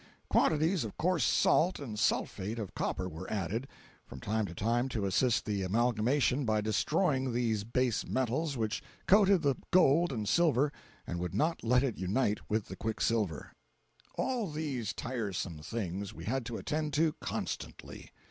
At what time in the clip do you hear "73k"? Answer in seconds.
14.23-14.25